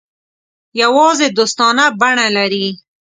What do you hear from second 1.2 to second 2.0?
دوستانه